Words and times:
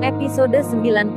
Episode 0.00 0.64
96. 0.64 1.12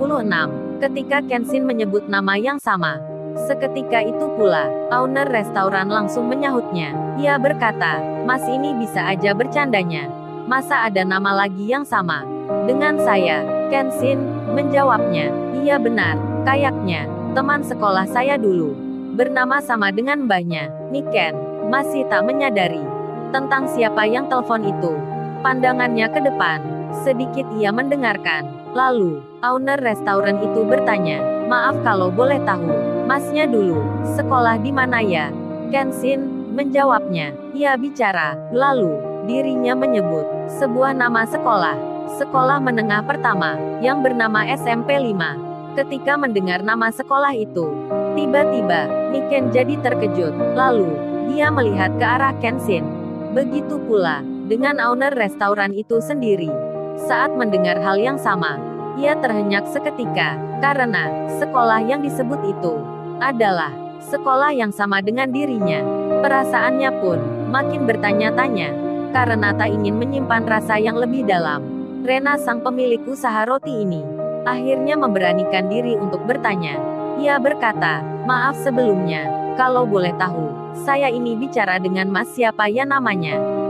Ketika 0.84 1.24
Kenshin 1.24 1.64
menyebut 1.64 2.04
nama 2.12 2.36
yang 2.36 2.60
sama. 2.60 3.00
Seketika 3.48 4.04
itu 4.04 4.28
pula, 4.36 4.68
owner 4.92 5.24
restoran 5.32 5.88
langsung 5.88 6.28
menyahutnya. 6.28 6.92
Ia 7.16 7.40
berkata, 7.40 8.04
Mas 8.28 8.44
ini 8.44 8.76
bisa 8.76 9.08
aja 9.08 9.32
bercandanya. 9.32 10.12
Masa 10.52 10.84
ada 10.84 11.00
nama 11.08 11.32
lagi 11.32 11.72
yang 11.72 11.88
sama? 11.88 12.28
Dengan 12.68 13.00
saya, 13.00 13.48
Kenshin, 13.72 14.20
menjawabnya. 14.52 15.32
Iya 15.64 15.80
benar, 15.80 16.20
kayaknya, 16.44 17.08
teman 17.32 17.64
sekolah 17.64 18.04
saya 18.12 18.36
dulu. 18.36 18.76
Bernama 19.16 19.64
sama 19.64 19.96
dengan 19.96 20.28
mbahnya, 20.28 20.68
Niken. 20.92 21.72
Masih 21.72 22.04
tak 22.12 22.28
menyadari 22.28 22.84
tentang 23.32 23.64
siapa 23.72 24.04
yang 24.04 24.28
telepon 24.28 24.68
itu. 24.68 24.92
Pandangannya 25.40 26.12
ke 26.12 26.20
depan, 26.20 26.60
sedikit 27.08 27.48
ia 27.56 27.72
mendengarkan. 27.72 28.63
Lalu, 28.74 29.22
owner 29.46 29.78
restoran 29.78 30.42
itu 30.42 30.66
bertanya, 30.66 31.22
maaf 31.46 31.78
kalau 31.86 32.10
boleh 32.10 32.42
tahu, 32.42 32.74
masnya 33.06 33.46
dulu, 33.46 33.78
sekolah 34.18 34.58
di 34.66 34.74
mana 34.74 34.98
ya? 34.98 35.30
Kenshin, 35.70 36.50
menjawabnya, 36.58 37.38
ia 37.54 37.78
bicara, 37.78 38.34
lalu, 38.50 38.98
dirinya 39.30 39.78
menyebut, 39.78 40.26
sebuah 40.58 40.98
nama 40.98 41.22
sekolah, 41.22 41.78
sekolah 42.18 42.58
menengah 42.66 43.06
pertama, 43.06 43.62
yang 43.78 44.02
bernama 44.02 44.42
SMP 44.58 44.98
5. 44.98 45.78
Ketika 45.78 46.18
mendengar 46.18 46.66
nama 46.66 46.90
sekolah 46.90 47.38
itu, 47.38 47.70
tiba-tiba, 48.18 48.90
Niken 49.14 49.54
jadi 49.54 49.78
terkejut, 49.86 50.34
lalu, 50.58 50.90
dia 51.30 51.54
melihat 51.54 51.94
ke 52.02 52.06
arah 52.10 52.34
Kenshin. 52.42 52.90
Begitu 53.38 53.78
pula, 53.86 54.26
dengan 54.50 54.82
owner 54.82 55.14
restoran 55.14 55.78
itu 55.78 56.02
sendiri. 56.02 56.73
Saat 56.98 57.34
mendengar 57.34 57.82
hal 57.82 57.98
yang 57.98 58.18
sama, 58.22 58.58
ia 58.96 59.18
terhenyak 59.18 59.66
seketika, 59.74 60.38
karena 60.62 61.10
sekolah 61.42 61.82
yang 61.82 62.06
disebut 62.06 62.40
itu 62.46 62.78
adalah 63.18 63.74
sekolah 64.06 64.54
yang 64.54 64.70
sama 64.70 65.02
dengan 65.02 65.34
dirinya. 65.34 65.82
Perasaannya 66.22 66.92
pun 67.02 67.20
makin 67.50 67.90
bertanya-tanya, 67.90 68.70
karena 69.10 69.50
tak 69.58 69.74
ingin 69.74 69.98
menyimpan 69.98 70.46
rasa 70.46 70.78
yang 70.78 70.98
lebih 70.98 71.26
dalam. 71.26 71.62
Rena 72.04 72.36
sang 72.36 72.60
pemilik 72.62 73.00
usaha 73.08 73.48
roti 73.48 73.82
ini, 73.82 74.04
akhirnya 74.44 75.00
memberanikan 75.00 75.72
diri 75.72 75.96
untuk 75.96 76.22
bertanya. 76.28 76.76
Ia 77.18 77.40
berkata, 77.40 78.04
maaf 78.28 78.60
sebelumnya, 78.60 79.30
kalau 79.56 79.88
boleh 79.88 80.12
tahu, 80.20 80.52
saya 80.84 81.08
ini 81.08 81.38
bicara 81.38 81.80
dengan 81.80 82.10
mas 82.10 82.28
siapa 82.34 82.68
ya 82.68 82.84
namanya? 82.84 83.63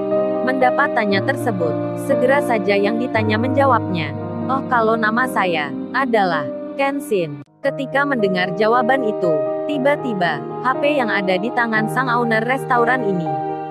Mendapat 0.43 0.91
tanya 0.91 1.23
tersebut, 1.23 1.71
segera 2.03 2.43
saja 2.43 2.75
yang 2.75 2.99
ditanya 2.99 3.39
menjawabnya. 3.39 4.11
Oh 4.51 4.59
kalau 4.67 4.99
nama 4.99 5.23
saya, 5.23 5.71
adalah, 5.95 6.43
Kenshin. 6.75 7.47
Ketika 7.63 8.03
mendengar 8.03 8.51
jawaban 8.59 9.07
itu, 9.07 9.31
tiba-tiba, 9.71 10.43
HP 10.67 10.99
yang 10.99 11.07
ada 11.07 11.39
di 11.39 11.47
tangan 11.55 11.87
sang 11.87 12.11
owner 12.11 12.43
restoran 12.43 13.07
ini, 13.07 13.29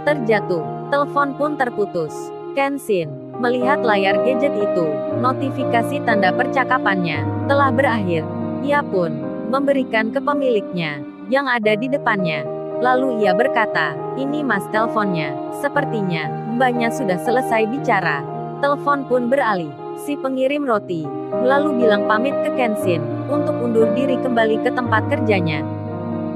terjatuh. 0.08 0.64
Telepon 0.88 1.36
pun 1.36 1.60
terputus. 1.60 2.32
Kenshin, 2.56 3.12
melihat 3.36 3.84
layar 3.84 4.16
gadget 4.24 4.56
itu, 4.56 4.88
notifikasi 5.20 6.00
tanda 6.08 6.32
percakapannya, 6.32 7.20
telah 7.52 7.68
berakhir. 7.68 8.24
Ia 8.64 8.80
pun, 8.80 9.12
memberikan 9.52 10.08
ke 10.08 10.24
pemiliknya, 10.24 11.04
yang 11.28 11.44
ada 11.44 11.76
di 11.76 11.92
depannya. 11.92 12.48
Lalu 12.80 13.24
ia 13.24 13.36
berkata, 13.36 13.92
ini 14.16 14.40
mas 14.40 14.64
teleponnya, 14.72 15.36
sepertinya, 15.60 16.41
mbaknya 16.62 16.94
sudah 16.94 17.18
selesai 17.18 17.66
bicara. 17.74 18.22
Telepon 18.62 19.02
pun 19.10 19.26
beralih. 19.26 19.74
Si 19.98 20.14
pengirim 20.14 20.62
roti, 20.62 21.02
lalu 21.42 21.82
bilang 21.82 22.06
pamit 22.06 22.30
ke 22.46 22.54
Kenshin, 22.54 23.02
untuk 23.26 23.58
undur 23.58 23.90
diri 23.98 24.14
kembali 24.22 24.62
ke 24.62 24.70
tempat 24.70 25.10
kerjanya. 25.10 25.66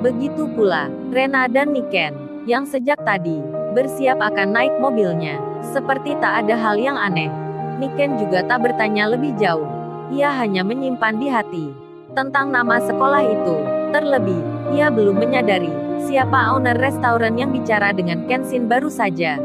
Begitu 0.03 0.51
pula, 0.51 0.91
Rena 1.15 1.47
dan 1.47 1.71
Niken, 1.71 2.43
yang 2.43 2.67
sejak 2.67 2.99
tadi, 3.07 3.39
bersiap 3.71 4.19
akan 4.19 4.51
naik 4.51 4.75
mobilnya. 4.83 5.39
Seperti 5.63 6.19
tak 6.19 6.43
ada 6.43 6.59
hal 6.59 6.75
yang 6.75 6.99
aneh. 6.99 7.31
Niken 7.79 8.19
juga 8.19 8.43
tak 8.51 8.67
bertanya 8.67 9.07
lebih 9.07 9.31
jauh. 9.39 9.71
Ia 10.11 10.35
hanya 10.43 10.67
menyimpan 10.67 11.23
di 11.23 11.31
hati. 11.31 11.71
Tentang 12.19 12.51
nama 12.51 12.83
sekolah 12.83 13.23
itu. 13.23 13.55
Terlebih, 13.95 14.43
ia 14.75 14.91
belum 14.91 15.23
menyadari, 15.23 15.71
siapa 16.03 16.51
owner 16.51 16.75
restoran 16.83 17.39
yang 17.39 17.55
bicara 17.55 17.95
dengan 17.95 18.27
Kenshin 18.27 18.67
baru 18.67 18.91
saja. 18.91 19.39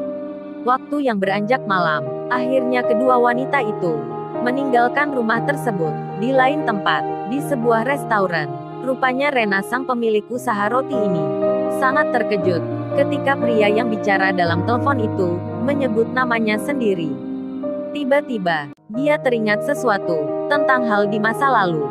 Waktu 0.61 1.09
yang 1.09 1.17
beranjak 1.17 1.66
malam, 1.66 2.05
akhirnya 2.29 2.85
kedua 2.85 3.17
wanita 3.17 3.66
itu 3.66 3.97
meninggalkan 4.45 5.09
rumah 5.09 5.41
tersebut 5.41 5.89
di 6.22 6.29
lain 6.29 6.69
tempat, 6.69 7.01
di 7.33 7.41
sebuah 7.41 7.81
restoran. 7.81 8.45
Rupanya 8.85 9.33
Rena 9.33 9.66
sang 9.66 9.89
pemilik 9.89 10.22
usaha 10.29 10.69
roti 10.69 10.94
ini 10.94 11.25
sangat 11.81 12.13
terkejut 12.13 12.61
ketika 12.94 13.33
pria 13.41 13.73
yang 13.73 13.89
bicara 13.89 14.29
dalam 14.29 14.61
telepon 14.69 15.01
itu 15.01 15.41
menyebut 15.66 16.05
namanya 16.13 16.61
sendiri. 16.61 17.09
Tiba-tiba, 17.89 18.69
dia 18.93 19.17
teringat 19.17 19.66
sesuatu 19.66 20.45
tentang 20.45 20.85
hal 20.85 21.09
di 21.09 21.17
masa 21.17 21.49
lalu. 21.49 21.89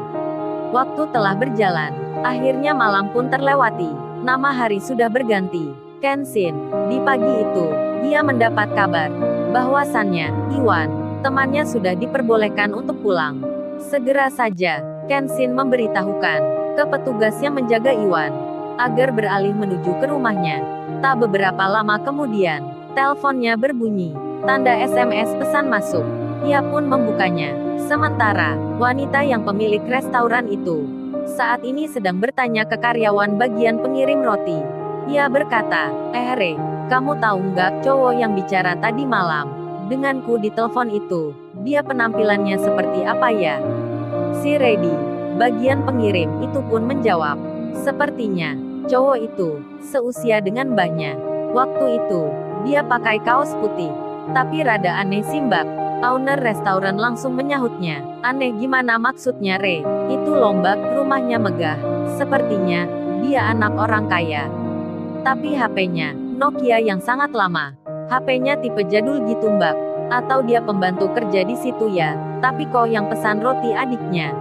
Waktu 0.70 1.10
telah 1.10 1.34
berjalan, 1.34 1.91
akhirnya 2.22 2.70
malam 2.70 3.10
pun 3.10 3.26
terlewati. 3.26 3.91
Nama 4.22 4.54
hari 4.54 4.78
sudah 4.78 5.10
berganti. 5.10 5.89
Kenshin, 6.00 6.56
di 6.88 6.97
pagi 7.05 7.44
itu, 7.44 7.66
dia 8.00 8.25
mendapat 8.25 8.72
kabar 8.72 9.12
bahwasannya 9.53 10.33
Iwan, 10.56 11.21
temannya 11.21 11.69
sudah 11.69 11.93
diperbolehkan 11.93 12.72
untuk 12.72 12.97
pulang. 13.05 13.44
Segera 13.77 14.33
saja, 14.33 14.81
Kenshin 15.12 15.53
memberitahukan 15.53 16.41
ke 16.81 16.83
petugas 16.88 17.37
yang 17.44 17.53
menjaga 17.53 17.93
Iwan 17.93 18.33
agar 18.81 19.12
beralih 19.12 19.53
menuju 19.53 20.00
ke 20.00 20.09
rumahnya. 20.09 20.65
Tak 21.05 21.21
beberapa 21.21 21.69
lama 21.69 22.00
kemudian, 22.00 22.65
teleponnya 22.97 23.61
berbunyi, 23.61 24.17
tanda 24.49 24.72
SMS 24.72 25.37
pesan 25.37 25.69
masuk. 25.69 26.05
Ia 26.49 26.65
pun 26.65 26.88
membukanya. 26.88 27.53
Sementara, 27.77 28.56
wanita 28.81 29.21
yang 29.21 29.44
pemilik 29.44 29.84
restoran 29.84 30.49
itu 30.49 30.88
saat 31.37 31.61
ini 31.61 31.84
sedang 31.84 32.17
bertanya 32.25 32.65
ke 32.65 32.81
karyawan 32.81 33.37
bagian 33.37 33.84
pengirim 33.84 34.25
roti. 34.25 34.79
Ia 35.10 35.26
berkata, 35.26 35.91
eh 36.15 36.38
Re, 36.38 36.54
kamu 36.87 37.19
tahu 37.19 37.50
nggak 37.50 37.82
cowok 37.82 38.15
yang 38.15 38.31
bicara 38.38 38.78
tadi 38.78 39.03
malam? 39.03 39.50
Denganku 39.91 40.38
di 40.38 40.54
telepon 40.54 40.87
itu, 40.87 41.34
dia 41.66 41.82
penampilannya 41.82 42.54
seperti 42.54 43.03
apa 43.03 43.26
ya? 43.34 43.59
Si 44.38 44.54
Reddy, 44.54 44.94
bagian 45.34 45.82
pengirim 45.82 46.31
itu 46.47 46.62
pun 46.62 46.87
menjawab, 46.87 47.43
sepertinya, 47.82 48.54
cowok 48.87 49.19
itu, 49.19 49.59
seusia 49.82 50.38
dengan 50.38 50.78
mbahnya. 50.78 51.19
Waktu 51.59 52.06
itu, 52.06 52.31
dia 52.62 52.87
pakai 52.87 53.19
kaos 53.26 53.50
putih, 53.59 53.91
tapi 54.31 54.62
rada 54.62 54.94
aneh 54.94 55.26
simbak. 55.26 55.66
Owner 56.06 56.38
restoran 56.38 57.03
langsung 57.03 57.34
menyahutnya. 57.34 57.99
Aneh 58.22 58.54
gimana 58.62 58.94
maksudnya 58.94 59.59
Re? 59.59 59.82
Itu 60.06 60.38
lombak, 60.38 60.78
rumahnya 60.94 61.43
megah. 61.43 61.76
Sepertinya, 62.15 62.87
dia 63.26 63.50
anak 63.50 63.75
orang 63.75 64.06
kaya. 64.06 64.59
Tapi 65.20 65.53
HP-nya, 65.53 66.16
Nokia 66.16 66.81
yang 66.81 66.97
sangat 67.04 67.36
lama. 67.36 67.76
HP-nya 68.08 68.56
tipe 68.64 68.81
jadul 68.88 69.20
gitu 69.28 69.53
mbak. 69.53 69.76
Atau 70.08 70.41
dia 70.41 70.64
pembantu 70.64 71.12
kerja 71.12 71.44
di 71.44 71.53
situ 71.60 71.92
ya. 71.92 72.16
Tapi 72.41 72.64
kok 72.72 72.88
yang 72.88 73.04
pesan 73.12 73.44
roti 73.44 73.76
adiknya. 73.76 74.32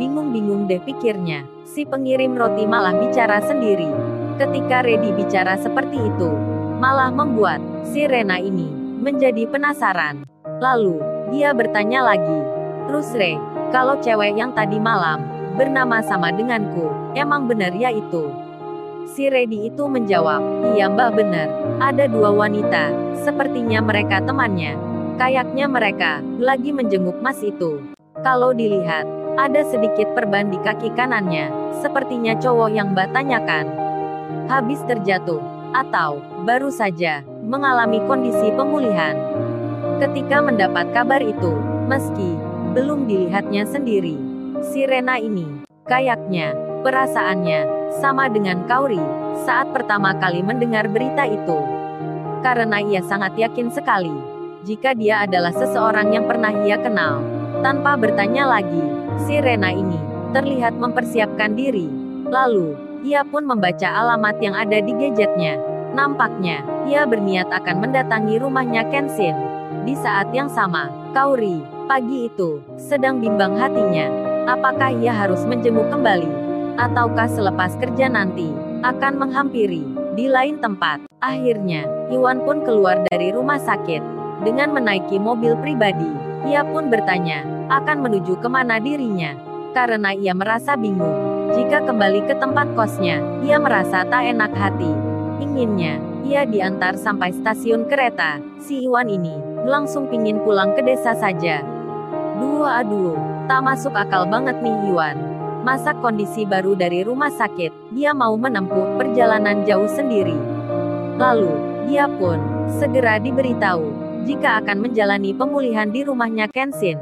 Bingung-bingung 0.00 0.64
deh 0.64 0.80
pikirnya. 0.80 1.44
Si 1.68 1.84
pengirim 1.84 2.32
roti 2.32 2.64
malah 2.64 2.96
bicara 2.96 3.44
sendiri. 3.44 3.92
Ketika 4.40 4.80
Redi 4.80 5.12
bicara 5.12 5.60
seperti 5.60 6.00
itu, 6.00 6.30
malah 6.80 7.12
membuat 7.12 7.60
si 7.84 8.08
Rena 8.08 8.40
ini 8.40 8.72
menjadi 9.04 9.44
penasaran. 9.44 10.24
Lalu, 10.58 11.04
dia 11.28 11.52
bertanya 11.52 12.00
lagi. 12.00 12.40
Terus 12.88 13.12
Re, 13.12 13.36
kalau 13.76 14.00
cewek 14.00 14.40
yang 14.40 14.56
tadi 14.56 14.80
malam, 14.80 15.20
bernama 15.60 16.00
sama 16.00 16.32
denganku, 16.32 16.88
emang 17.12 17.44
benar 17.44 17.76
ya 17.76 17.92
itu? 17.92 18.47
Si 19.08 19.24
Redi 19.32 19.72
itu 19.72 19.88
menjawab, 19.88 20.68
iya 20.76 20.84
mbak 20.92 21.16
benar, 21.16 21.48
ada 21.80 22.04
dua 22.04 22.28
wanita, 22.28 22.92
sepertinya 23.24 23.80
mereka 23.80 24.20
temannya. 24.20 24.76
Kayaknya 25.16 25.64
mereka, 25.64 26.20
lagi 26.36 26.76
menjenguk 26.76 27.16
mas 27.24 27.40
itu. 27.40 27.80
Kalau 28.20 28.52
dilihat, 28.52 29.08
ada 29.40 29.64
sedikit 29.64 30.12
perban 30.12 30.52
di 30.52 30.60
kaki 30.60 30.92
kanannya, 30.92 31.48
sepertinya 31.80 32.36
cowok 32.36 32.68
yang 32.68 32.92
mbak 32.92 33.08
tanyakan. 33.16 33.72
Habis 34.44 34.84
terjatuh, 34.84 35.40
atau, 35.72 36.20
baru 36.44 36.68
saja, 36.68 37.24
mengalami 37.40 38.04
kondisi 38.04 38.52
pemulihan. 38.52 39.16
Ketika 40.04 40.44
mendapat 40.44 40.92
kabar 40.92 41.24
itu, 41.24 41.56
meski, 41.88 42.36
belum 42.76 43.08
dilihatnya 43.08 43.64
sendiri, 43.64 44.20
si 44.60 44.84
Rena 44.84 45.16
ini, 45.16 45.64
kayaknya, 45.88 46.52
perasaannya, 46.84 47.77
sama 47.96 48.28
dengan 48.28 48.68
Kauri, 48.68 49.00
saat 49.48 49.72
pertama 49.72 50.12
kali 50.16 50.44
mendengar 50.44 50.84
berita 50.92 51.24
itu. 51.24 51.58
Karena 52.44 52.78
ia 52.78 53.00
sangat 53.02 53.34
yakin 53.34 53.72
sekali, 53.72 54.12
jika 54.62 54.92
dia 54.92 55.24
adalah 55.24 55.50
seseorang 55.50 56.12
yang 56.12 56.28
pernah 56.28 56.52
ia 56.62 56.76
kenal. 56.78 57.24
Tanpa 57.64 57.98
bertanya 57.98 58.46
lagi, 58.46 58.84
si 59.26 59.40
Rena 59.40 59.72
ini 59.72 59.98
terlihat 60.36 60.76
mempersiapkan 60.76 61.56
diri. 61.56 61.88
Lalu, 62.28 62.76
ia 63.02 63.24
pun 63.24 63.48
membaca 63.48 63.88
alamat 63.88 64.36
yang 64.44 64.54
ada 64.54 64.78
di 64.78 64.92
gadgetnya. 64.92 65.56
Nampaknya, 65.96 66.62
ia 66.86 67.08
berniat 67.08 67.48
akan 67.50 67.88
mendatangi 67.88 68.36
rumahnya 68.38 68.86
Kenshin. 68.92 69.34
Di 69.88 69.96
saat 69.96 70.28
yang 70.36 70.52
sama, 70.52 70.92
Kauri, 71.16 71.64
pagi 71.88 72.28
itu, 72.28 72.60
sedang 72.76 73.18
bimbang 73.24 73.56
hatinya. 73.56 74.06
Apakah 74.46 74.92
ia 74.92 75.10
harus 75.10 75.42
menjenguk 75.48 75.88
kembali? 75.88 76.47
Ataukah 76.78 77.26
selepas 77.26 77.74
kerja 77.82 78.06
nanti, 78.06 78.54
akan 78.86 79.18
menghampiri, 79.18 79.82
di 80.14 80.30
lain 80.30 80.62
tempat. 80.62 81.02
Akhirnya, 81.18 81.82
Iwan 82.06 82.46
pun 82.46 82.62
keluar 82.62 83.02
dari 83.10 83.34
rumah 83.34 83.58
sakit. 83.58 83.98
Dengan 84.46 84.70
menaiki 84.70 85.18
mobil 85.18 85.58
pribadi, 85.58 86.06
ia 86.46 86.62
pun 86.62 86.86
bertanya, 86.86 87.42
akan 87.66 88.06
menuju 88.06 88.38
ke 88.38 88.46
mana 88.46 88.78
dirinya. 88.78 89.34
Karena 89.74 90.14
ia 90.14 90.30
merasa 90.30 90.78
bingung. 90.78 91.50
Jika 91.58 91.82
kembali 91.82 92.30
ke 92.30 92.38
tempat 92.38 92.70
kosnya, 92.78 93.18
ia 93.42 93.58
merasa 93.58 94.06
tak 94.06 94.30
enak 94.30 94.54
hati. 94.54 94.94
Inginnya, 95.42 95.98
ia 96.22 96.46
diantar 96.46 96.94
sampai 96.94 97.34
stasiun 97.34 97.90
kereta. 97.90 98.38
Si 98.62 98.86
Iwan 98.86 99.10
ini, 99.10 99.34
langsung 99.66 100.06
pingin 100.06 100.38
pulang 100.46 100.78
ke 100.78 100.86
desa 100.86 101.10
saja. 101.18 101.58
Dua 102.38 102.86
aduh, 102.86 103.18
tak 103.50 103.66
masuk 103.66 103.98
akal 103.98 104.30
banget 104.30 104.54
nih 104.62 104.94
Iwan. 104.94 105.37
Masa 105.68 105.92
kondisi 106.00 106.48
baru 106.48 106.72
dari 106.72 107.04
rumah 107.04 107.28
sakit, 107.28 107.92
dia 107.92 108.16
mau 108.16 108.32
menempuh 108.40 108.96
perjalanan 108.96 109.68
jauh 109.68 109.84
sendiri. 109.84 110.32
Lalu, 111.20 111.52
dia 111.92 112.08
pun 112.08 112.40
segera 112.80 113.20
diberitahu 113.20 113.84
jika 114.24 114.64
akan 114.64 114.80
menjalani 114.80 115.36
pemulihan 115.36 115.92
di 115.92 116.08
rumahnya 116.08 116.48
Kenshin. 116.48 116.96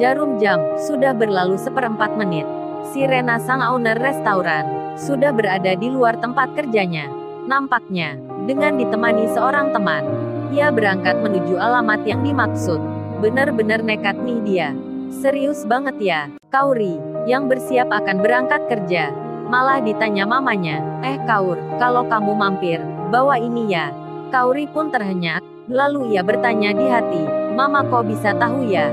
Jarum 0.00 0.40
jam 0.40 0.64
sudah 0.80 1.12
berlalu 1.12 1.60
seperempat 1.60 2.16
menit. 2.16 2.48
Si 2.88 3.04
Rena 3.04 3.36
sang 3.36 3.60
owner 3.60 4.00
restoran, 4.00 4.96
sudah 4.96 5.36
berada 5.36 5.76
di 5.76 5.92
luar 5.92 6.16
tempat 6.24 6.56
kerjanya. 6.56 7.12
Nampaknya, 7.44 8.16
dengan 8.48 8.80
ditemani 8.80 9.28
seorang 9.36 9.76
teman, 9.76 10.08
ia 10.56 10.72
berangkat 10.72 11.20
menuju 11.20 11.60
alamat 11.60 12.00
yang 12.08 12.24
dimaksud. 12.24 12.80
Benar-benar 13.20 13.84
nekat 13.84 14.16
nih 14.24 14.40
dia. 14.40 14.68
Serius 15.12 15.68
banget 15.68 16.00
ya, 16.00 16.20
Kauri, 16.48 17.13
yang 17.24 17.48
bersiap 17.48 17.88
akan 17.90 18.20
berangkat 18.20 18.62
kerja. 18.68 19.12
Malah 19.48 19.84
ditanya 19.84 20.24
mamanya, 20.24 20.80
eh 21.04 21.20
Kaur, 21.28 21.60
kalau 21.76 22.08
kamu 22.08 22.32
mampir, 22.32 22.80
bawa 23.12 23.36
ini 23.36 23.72
ya. 23.72 23.92
Kauri 24.32 24.66
pun 24.66 24.90
terhenyak, 24.90 25.44
lalu 25.68 26.16
ia 26.16 26.22
bertanya 26.24 26.74
di 26.74 26.86
hati, 26.88 27.24
Mama 27.54 27.86
kok 27.86 28.10
bisa 28.10 28.34
tahu 28.34 28.66
ya? 28.66 28.90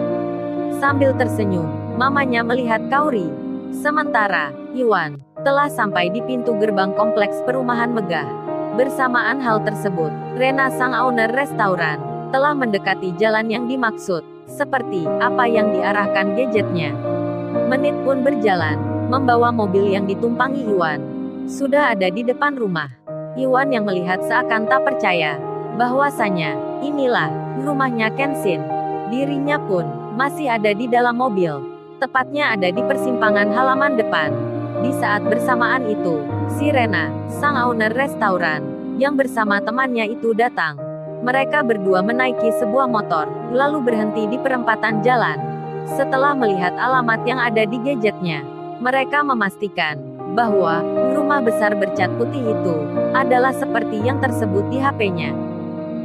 Sambil 0.77 1.17
tersenyum, 1.17 1.97
mamanya 1.97 2.45
melihat 2.45 2.83
Kauri, 2.93 3.31
Sementara, 3.71 4.51
Iwan 4.75 5.23
telah 5.47 5.71
sampai 5.71 6.11
di 6.11 6.19
pintu 6.27 6.53
gerbang 6.59 6.91
kompleks 6.91 7.39
perumahan 7.47 7.95
megah. 7.95 8.27
Bersamaan 8.75 9.39
hal 9.39 9.63
tersebut, 9.63 10.11
Rena 10.35 10.67
sang 10.75 10.91
owner 10.91 11.31
restoran 11.31 11.97
telah 12.35 12.51
mendekati 12.51 13.15
jalan 13.15 13.47
yang 13.47 13.71
dimaksud, 13.71 14.23
seperti 14.47 15.07
apa 15.23 15.47
yang 15.47 15.71
diarahkan 15.71 16.35
gadgetnya. 16.35 16.91
Menit 17.67 17.95
pun 18.07 18.23
berjalan, 18.23 18.79
membawa 19.07 19.51
mobil 19.51 19.91
yang 19.91 20.07
ditumpangi 20.07 20.63
Iwan. 20.67 20.99
Sudah 21.47 21.91
ada 21.95 22.07
di 22.07 22.23
depan 22.23 22.55
rumah. 22.55 22.91
Iwan 23.35 23.71
yang 23.71 23.87
melihat 23.87 24.23
seakan 24.23 24.67
tak 24.67 24.83
percaya, 24.83 25.39
bahwasanya, 25.75 26.55
inilah, 26.83 27.31
rumahnya 27.63 28.11
Kenshin. 28.15 28.63
Dirinya 29.11 29.59
pun, 29.59 29.87
masih 30.15 30.51
ada 30.51 30.71
di 30.75 30.87
dalam 30.87 31.19
mobil 31.19 31.71
tepatnya 32.01 32.57
ada 32.57 32.73
di 32.73 32.81
persimpangan 32.81 33.53
halaman 33.53 33.93
depan. 33.93 34.33
Di 34.81 34.89
saat 34.97 35.21
bersamaan 35.21 35.85
itu, 35.85 36.17
si 36.57 36.73
Rena, 36.73 37.13
sang 37.29 37.53
owner 37.53 37.93
restoran, 37.93 38.65
yang 38.97 39.13
bersama 39.13 39.61
temannya 39.61 40.09
itu 40.09 40.33
datang. 40.33 40.81
Mereka 41.21 41.61
berdua 41.61 42.01
menaiki 42.01 42.49
sebuah 42.57 42.89
motor, 42.89 43.29
lalu 43.53 43.85
berhenti 43.85 44.25
di 44.25 44.41
perempatan 44.41 45.05
jalan. 45.05 45.37
Setelah 45.89 46.37
melihat 46.37 46.73
alamat 46.77 47.21
yang 47.25 47.41
ada 47.41 47.65
di 47.65 47.77
gadgetnya, 47.81 48.45
mereka 48.81 49.21
memastikan 49.21 49.97
bahwa 50.33 50.81
rumah 51.13 51.43
besar 51.43 51.75
bercat 51.75 52.09
putih 52.15 52.41
itu 52.41 52.75
adalah 53.11 53.51
seperti 53.51 53.99
yang 54.01 54.17
tersebut 54.23 54.63
di 54.71 54.79
HP-nya. 54.79 55.31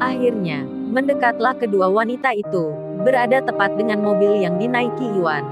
Akhirnya, 0.03 0.67
mendekatlah 0.67 1.57
kedua 1.57 1.89
wanita 1.89 2.37
itu, 2.37 2.73
berada 3.01 3.41
tepat 3.41 3.77
dengan 3.81 4.03
mobil 4.05 4.45
yang 4.45 4.61
dinaiki 4.61 5.09
Iwan. 5.17 5.45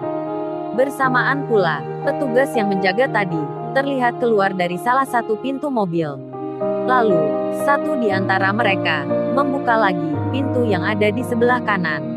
Bersamaan 0.74 1.46
pula, 1.46 1.80
petugas 2.02 2.50
yang 2.58 2.68
menjaga 2.68 3.06
tadi 3.08 3.40
terlihat 3.72 4.18
keluar 4.18 4.50
dari 4.52 4.76
salah 4.78 5.06
satu 5.06 5.38
pintu 5.38 5.70
mobil. 5.70 6.18
Lalu, 6.84 7.22
satu 7.64 7.96
di 7.98 8.12
antara 8.12 8.52
mereka 8.52 9.06
membuka 9.34 9.74
lagi 9.78 10.12
pintu 10.34 10.66
yang 10.66 10.82
ada 10.82 11.10
di 11.10 11.22
sebelah 11.24 11.62
kanan. 11.62 12.13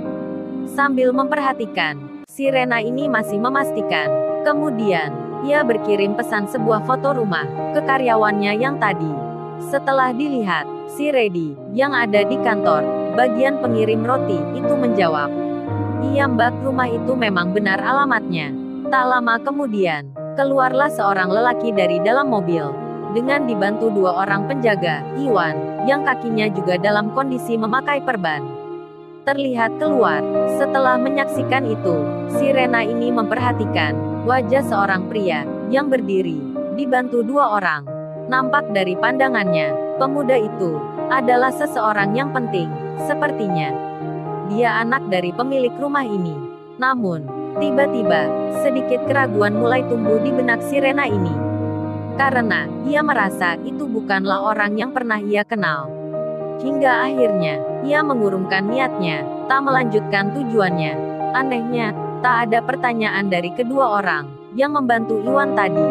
Sambil 0.68 1.16
memperhatikan, 1.16 2.28
si 2.28 2.52
Rena 2.52 2.84
ini 2.84 3.08
masih 3.08 3.40
memastikan. 3.40 4.12
Kemudian, 4.44 5.16
ia 5.48 5.64
berkirim 5.64 6.20
pesan 6.20 6.52
sebuah 6.52 6.84
foto 6.84 7.16
rumah 7.16 7.48
ke 7.72 7.80
karyawannya 7.88 8.60
yang 8.60 8.76
tadi. 8.76 9.10
Setelah 9.72 10.12
dilihat, 10.12 10.68
si 10.92 11.08
Redi 11.08 11.56
yang 11.72 11.96
ada 11.96 12.28
di 12.28 12.36
kantor 12.44 12.84
bagian 13.16 13.64
pengirim 13.64 14.04
roti 14.04 14.38
itu 14.60 14.74
menjawab, 14.76 15.32
Iya 16.04 16.30
mbak, 16.30 16.54
rumah 16.62 16.92
itu 16.92 17.16
memang 17.16 17.56
benar 17.56 17.80
alamatnya. 17.80 18.52
Tak 18.92 19.06
lama 19.08 19.40
kemudian, 19.42 20.12
keluarlah 20.36 20.92
seorang 20.92 21.32
lelaki 21.32 21.72
dari 21.72 21.98
dalam 22.04 22.28
mobil. 22.28 22.70
Dengan 23.16 23.48
dibantu 23.48 23.88
dua 23.90 24.28
orang 24.28 24.46
penjaga, 24.52 25.02
Iwan, 25.16 25.88
yang 25.88 26.04
kakinya 26.04 26.52
juga 26.52 26.76
dalam 26.78 27.16
kondisi 27.16 27.56
memakai 27.56 28.04
perban. 28.04 28.57
Terlihat 29.28 29.76
keluar, 29.76 30.24
setelah 30.56 30.96
menyaksikan 30.96 31.68
itu, 31.68 32.00
si 32.40 32.48
Rena 32.48 32.80
ini 32.80 33.12
memperhatikan 33.12 34.24
wajah 34.24 34.64
seorang 34.64 35.12
pria 35.12 35.44
yang 35.68 35.92
berdiri, 35.92 36.40
dibantu 36.80 37.28
dua 37.28 37.60
orang. 37.60 37.84
Nampak 38.32 38.72
dari 38.72 38.96
pandangannya, 38.96 40.00
pemuda 40.00 40.40
itu 40.40 40.80
adalah 41.12 41.52
seseorang 41.52 42.16
yang 42.16 42.32
penting, 42.32 42.72
sepertinya 43.04 43.76
dia 44.48 44.80
anak 44.80 45.04
dari 45.12 45.36
pemilik 45.36 45.76
rumah 45.76 46.08
ini. 46.08 46.36
Namun, 46.80 47.28
tiba-tiba, 47.60 48.32
sedikit 48.64 49.04
keraguan 49.12 49.60
mulai 49.60 49.84
tumbuh 49.92 50.24
di 50.24 50.32
benak 50.32 50.64
si 50.64 50.80
Rena 50.80 51.04
ini. 51.04 51.36
Karena, 52.16 52.64
ia 52.88 53.04
merasa 53.04 53.60
itu 53.60 53.92
bukanlah 53.92 54.56
orang 54.56 54.80
yang 54.80 54.96
pernah 54.96 55.20
ia 55.20 55.44
kenal. 55.44 55.97
Hingga 56.58 56.92
akhirnya, 57.06 57.62
ia 57.86 58.02
mengurungkan 58.02 58.66
niatnya, 58.66 59.22
tak 59.46 59.62
melanjutkan 59.62 60.34
tujuannya. 60.34 60.94
Anehnya, 61.38 61.94
tak 62.26 62.50
ada 62.50 62.66
pertanyaan 62.66 63.30
dari 63.30 63.54
kedua 63.54 64.02
orang 64.02 64.26
yang 64.58 64.74
membantu 64.74 65.22
Iwan 65.22 65.54
tadi. 65.54 65.88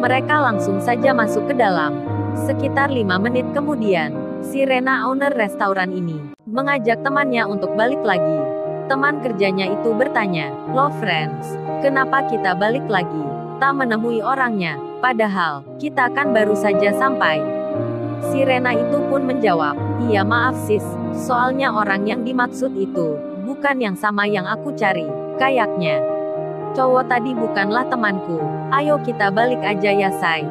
Mereka 0.00 0.34
langsung 0.40 0.80
saja 0.80 1.12
masuk 1.12 1.52
ke 1.52 1.54
dalam. 1.56 2.00
Sekitar 2.48 2.90
lima 2.90 3.20
menit 3.20 3.44
kemudian, 3.52 4.16
si 4.40 4.64
Rena 4.64 5.06
owner 5.06 5.30
restoran 5.36 5.92
ini 5.92 6.34
mengajak 6.48 7.00
temannya 7.04 7.44
untuk 7.44 7.72
balik 7.76 8.00
lagi. 8.02 8.40
Teman 8.84 9.24
kerjanya 9.24 9.68
itu 9.72 9.96
bertanya, 9.96 10.52
Lo 10.72 10.92
friends, 11.00 11.56
kenapa 11.80 12.24
kita 12.28 12.52
balik 12.52 12.84
lagi? 12.88 13.24
Tak 13.60 13.72
menemui 13.80 14.20
orangnya, 14.20 14.76
padahal, 15.00 15.64
kita 15.80 16.12
kan 16.12 16.36
baru 16.36 16.52
saja 16.52 16.92
sampai. 16.92 17.63
Si 18.32 18.40
Rena 18.40 18.72
itu 18.72 18.98
pun 19.10 19.26
menjawab, 19.28 19.76
iya 20.08 20.24
maaf 20.24 20.56
sis, 20.64 20.84
soalnya 21.12 21.72
orang 21.72 22.08
yang 22.08 22.24
dimaksud 22.24 22.72
itu, 22.76 23.20
bukan 23.44 23.76
yang 23.80 23.96
sama 23.98 24.24
yang 24.24 24.48
aku 24.48 24.72
cari, 24.72 25.04
kayaknya. 25.36 26.00
Cowok 26.74 27.06
tadi 27.06 27.36
bukanlah 27.36 27.86
temanku, 27.86 28.40
ayo 28.74 28.98
kita 29.04 29.30
balik 29.30 29.62
aja 29.62 29.90
ya 29.94 30.10
say. 30.18 30.42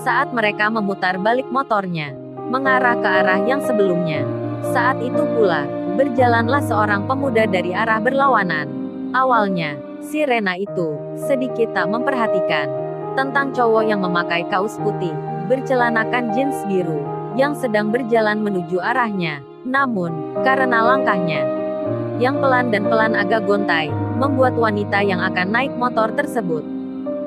Saat 0.00 0.32
mereka 0.32 0.72
memutar 0.72 1.20
balik 1.20 1.46
motornya, 1.52 2.16
mengarah 2.48 2.96
ke 2.96 3.08
arah 3.08 3.40
yang 3.44 3.60
sebelumnya, 3.60 4.24
saat 4.72 4.96
itu 5.04 5.22
pula, 5.36 5.68
berjalanlah 5.94 6.64
seorang 6.64 7.04
pemuda 7.04 7.44
dari 7.44 7.76
arah 7.76 8.00
berlawanan. 8.00 8.66
Awalnya, 9.14 9.76
si 10.02 10.24
Rena 10.24 10.58
itu 10.58 10.96
sedikit 11.14 11.76
tak 11.76 11.92
memperhatikan 11.92 12.66
tentang 13.14 13.54
cowok 13.54 13.84
yang 13.86 14.02
memakai 14.02 14.42
kaos 14.50 14.74
putih, 14.82 15.14
bercelanakan 15.46 16.32
jeans 16.32 16.56
biru, 16.66 17.02
yang 17.34 17.52
sedang 17.56 17.90
berjalan 17.90 18.40
menuju 18.40 18.78
arahnya. 18.80 19.44
Namun, 19.64 20.40
karena 20.44 20.84
langkahnya 20.94 21.42
yang 22.22 22.38
pelan 22.38 22.70
dan 22.70 22.86
pelan 22.86 23.18
agak 23.18 23.42
gontai, 23.42 23.90
membuat 24.20 24.54
wanita 24.54 25.02
yang 25.02 25.18
akan 25.18 25.50
naik 25.50 25.74
motor 25.74 26.14
tersebut 26.14 26.62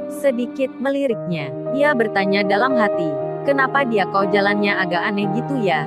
sedikit 0.07 0.71
meliriknya. 0.79 1.51
Ia 1.75 1.91
bertanya 1.91 2.47
dalam 2.47 2.79
hati, 2.79 3.11
kenapa 3.43 3.83
dia 3.83 4.07
kok 4.07 4.31
jalannya 4.31 4.71
agak 4.71 5.03
aneh 5.03 5.27
gitu 5.35 5.59
ya? 5.59 5.83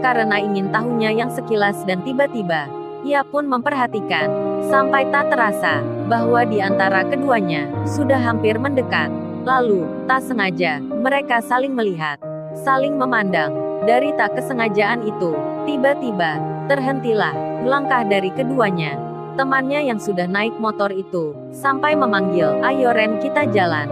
karena 0.00 0.38
ingin 0.40 0.70
tahunya 0.70 1.10
yang 1.14 1.30
sekilas 1.30 1.82
dan 1.84 2.02
tiba-tiba, 2.06 2.70
Ia 3.06 3.22
pun 3.22 3.46
memperhatikan, 3.46 4.26
sampai 4.66 5.06
tak 5.14 5.30
terasa, 5.30 5.78
bahwa 6.10 6.42
di 6.42 6.58
antara 6.58 7.06
keduanya, 7.06 7.70
sudah 7.86 8.18
hampir 8.18 8.58
mendekat. 8.58 9.06
Lalu, 9.46 9.86
tak 10.10 10.26
sengaja, 10.26 10.82
mereka 10.82 11.38
saling 11.38 11.74
melihat, 11.74 12.18
saling 12.64 12.98
memandang. 12.98 13.54
Dari 13.86 14.10
tak 14.18 14.34
kesengajaan 14.34 15.06
itu, 15.06 15.32
tiba-tiba, 15.64 16.36
terhentilah, 16.66 17.32
langkah 17.64 18.02
dari 18.04 18.28
keduanya. 18.34 18.98
Temannya 19.38 19.86
yang 19.86 20.02
sudah 20.02 20.26
naik 20.26 20.58
motor 20.58 20.90
itu, 20.90 21.32
sampai 21.54 21.94
memanggil, 21.94 22.58
ayo 22.66 22.90
Ren 22.90 23.22
kita 23.22 23.46
jalan. 23.54 23.86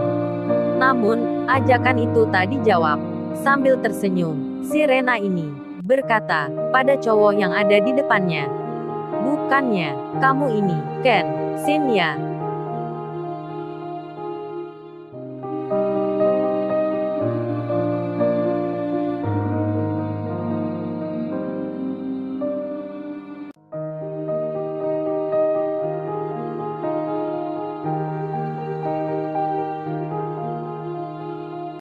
Namun, 0.77 1.47
ajakan 1.47 2.03
itu 2.03 2.27
tak 2.29 2.51
dijawab. 2.51 2.99
Sambil 3.41 3.79
tersenyum, 3.79 4.61
si 4.67 4.83
Rena 4.83 5.15
ini, 5.15 5.47
berkata, 5.87 6.51
pada 6.75 6.99
cowok 6.99 7.33
yang 7.39 7.55
ada 7.55 7.79
di 7.79 7.95
depannya. 7.95 8.45
Bukannya, 9.23 10.19
kamu 10.19 10.45
ini, 10.59 10.77
Ken, 11.01 11.25
Sin 11.63 11.89
ya, 11.89 12.13